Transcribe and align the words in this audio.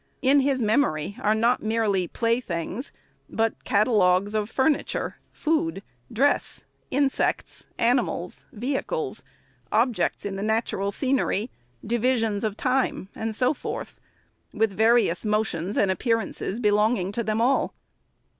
In 0.23 0.39
his 0.39 0.63
memory 0.63 1.15
are 1.21 1.35
not 1.35 1.61
merely 1.61 2.07
playthings, 2.07 2.91
but 3.29 3.63
catalogues 3.63 4.33
of 4.33 4.49
furniture, 4.49 5.17
food, 5.31 5.83
dress, 6.11 6.63
insects, 6.89 7.67
animals, 7.77 8.47
vehi 8.51 8.83
cles, 8.83 9.21
objects 9.71 10.25
in 10.25 10.37
natural 10.37 10.91
scenery, 10.91 11.51
divisions 11.85 12.43
of 12.43 12.57
time, 12.57 13.09
and 13.13 13.35
so 13.35 13.53
forth, 13.53 13.99
with 14.51 14.73
various 14.73 15.23
motions 15.23 15.77
and 15.77 15.91
appearances 15.91 16.59
belonging 16.59 17.11
to 17.11 17.21
them 17.23 17.39
all. 17.39 17.75